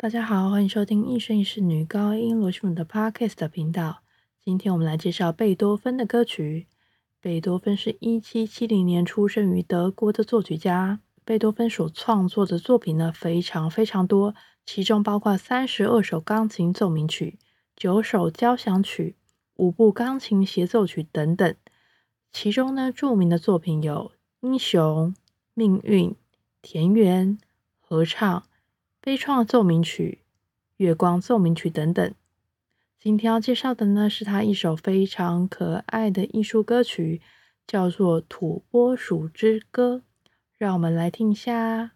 [0.00, 3.98] 大家好，欢迎收听一生一世女高音罗西姆的 Podcast 频道。
[4.40, 6.68] 今天我们来介绍贝多芬的歌曲。
[7.20, 11.00] 贝多芬是一七七零年出生于德国的作曲家。
[11.24, 17.36] 贝多芬所创作的作品呢，非常非常多，其中包括三十二首钢琴奏鸣曲、
[17.74, 19.16] 九首交响曲、
[19.56, 21.56] 五部钢琴协奏曲等等。
[22.32, 24.12] 其中呢，著名的作品有
[24.46, 25.08] 《英雄》
[25.54, 26.10] 《命运》
[26.62, 27.30] 《田园》
[27.80, 28.40] 《合唱》。
[29.00, 30.20] 悲怆奏鸣曲、
[30.76, 32.14] 月光奏鸣曲等等。
[32.98, 37.20] 今天要介绍的呢，是他一首非常可爱的艺术歌曲，
[37.66, 40.02] 叫做《土拨鼠之歌》。
[40.58, 41.92] 让我们来听一下。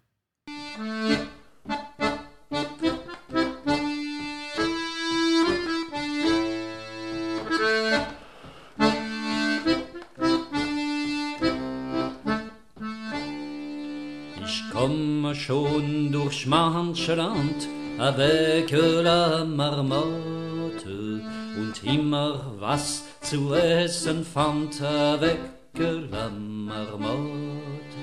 [15.45, 17.67] Schon durch manche Land
[17.99, 21.21] avec la Marmotte
[21.57, 25.37] und immer was zu essen fand avec
[25.77, 27.97] la Marmotte.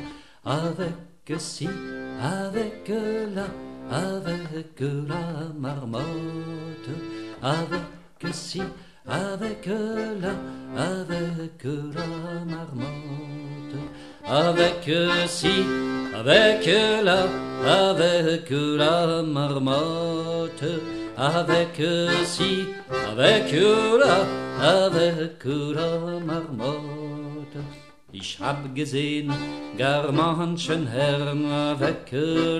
[0.44, 1.68] Avec si,
[2.20, 2.88] avec
[3.34, 3.46] la,
[3.90, 5.24] avec la
[5.58, 6.90] Marmotte.
[7.40, 8.62] Avec si,
[9.06, 10.34] avec la,
[10.76, 12.06] avec la
[12.44, 13.76] Marmotte.
[14.26, 14.90] Avec
[15.26, 15.64] si,
[16.14, 16.66] avec
[17.04, 17.26] la,
[17.64, 20.64] avec la marmotte,
[21.16, 21.80] avec
[22.24, 22.66] si,
[23.10, 24.16] avec la,
[24.60, 27.00] avec la marmotte.
[28.12, 29.32] Ich hab gesehen
[29.78, 32.10] gar manchen Herrn avec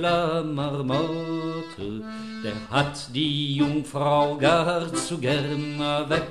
[0.00, 2.04] la Marmotte,
[2.44, 6.22] der hat die Jungfrau gar zu gern avec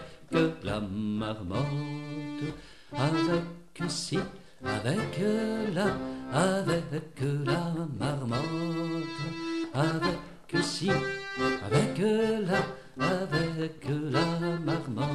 [0.64, 2.54] la Marmotte,
[2.94, 4.20] avec si,
[4.66, 5.20] avec
[5.74, 5.86] la,
[6.38, 8.40] avec la marmotte,
[9.74, 14.26] avec si, avec la, avec la
[14.66, 15.08] marmotte,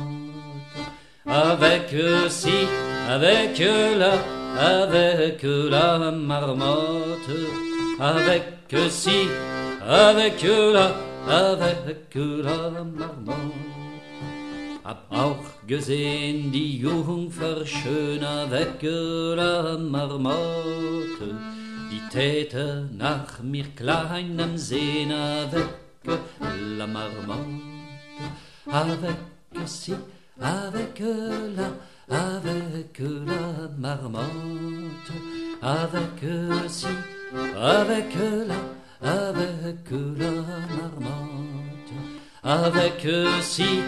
[1.26, 1.94] avec
[2.30, 2.66] si,
[3.08, 3.58] avec
[3.98, 4.12] la,
[4.58, 7.30] avec la marmotte,
[8.00, 9.28] avec si,
[9.86, 10.92] avec la,
[11.28, 13.83] avec la marmotte.
[14.84, 21.38] Hab auch gesehen die Jungfer schön avec la Marmotte,
[21.90, 25.70] die täte nach mir kleinem Sehn avec
[26.76, 27.62] la Marmotte,
[28.66, 29.16] avec
[29.64, 29.94] si,
[30.38, 31.00] avec
[31.56, 31.68] la,
[32.14, 35.12] avec la Marmotte,
[35.62, 36.88] avec si,
[37.56, 38.14] avec
[38.50, 38.60] la,
[39.00, 40.30] avec la
[40.76, 41.94] Marmotte,
[42.42, 43.06] avec
[43.40, 43.80] si,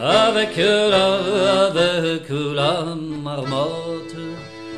[0.00, 4.16] avec la, avec la marmotte,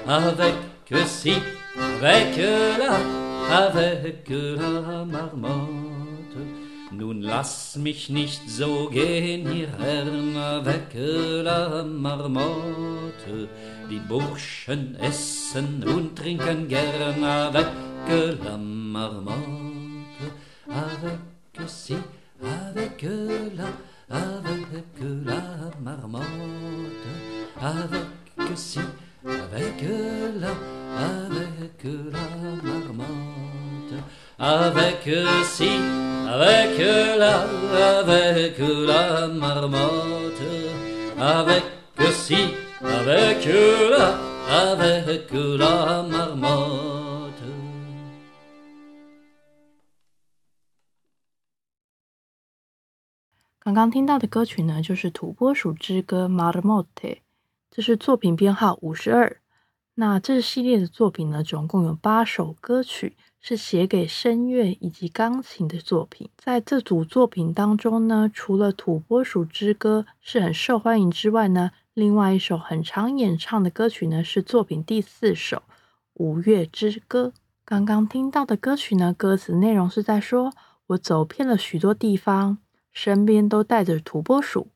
[0.07, 0.55] avec
[1.07, 1.35] si,
[1.77, 2.37] avec
[2.79, 5.79] la, avec la marmotte.
[6.93, 13.49] Nun lass mich nicht so gehen, ihr Herren, avec la marmotte.
[13.91, 17.67] Die Burschen essen und trinken gern avec
[18.45, 19.37] la marmotte,
[20.69, 21.97] avec si,
[22.43, 23.03] avec
[23.57, 23.88] la, avec
[27.69, 28.81] avec si,
[29.25, 29.83] avec
[30.43, 30.53] la,
[30.97, 32.27] avec la
[32.63, 33.95] marmotte,
[34.39, 35.05] avec
[35.45, 35.71] si,
[36.27, 36.79] avec
[37.23, 37.35] la,
[37.99, 40.47] avec la marmotte,
[41.19, 41.65] avec
[42.13, 42.41] si,
[42.81, 43.45] avec
[43.93, 44.07] la,
[44.49, 46.99] avec la marmotte.
[53.61, 57.19] 刚刚听到的歌曲呢，就是《土拨鼠之歌》（Marmotte），
[57.79, 59.37] 这是作品编号五十二。
[59.95, 66.29] 那这系列的作品呢，总共有八首歌曲，是写给声乐以及钢琴的作品。
[66.37, 75.59] 在这组作品当中呢，除了《土拨鼠之歌》是很受欢迎之外呢，另外一首很常演唱的歌曲呢，是作品第四首
[76.15, 77.33] 《五月之歌》。
[77.65, 80.53] 刚刚听到的歌曲呢，歌词内容是在说
[80.89, 82.59] ：“我走遍了许多地方。”
[82.93, 84.67] 身边都带着土拨鼠，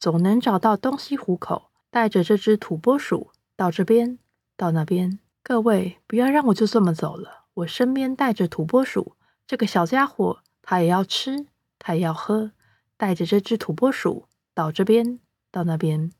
[0.00, 1.65] 总能找到东西糊口。
[1.90, 4.18] 带着这只土拨鼠到这边，
[4.56, 5.18] 到那边。
[5.42, 7.44] 各位，不要让我就这么走了。
[7.54, 9.16] 我身边带着土拨鼠，
[9.46, 11.46] 这个小家伙，他也要吃，
[11.78, 12.52] 他也要喝。
[12.96, 16.10] 带着这只土拨鼠到这边，到那边，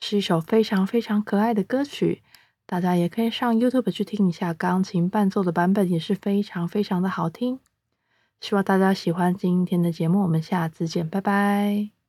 [0.00, 2.22] 是一首非常非常可爱的歌曲。
[2.66, 7.60] 大家也可以上 YouTube 去听一下钢琴伴奏的版本，也是非常非常的好听。
[8.40, 12.03] 希望大家喜欢今天的节目，我们下次见，拜拜。